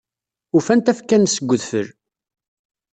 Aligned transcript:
Ufan 0.57 0.79
tafekka-nnes 0.81 1.35
deg 1.39 1.51
udfel. 1.53 1.87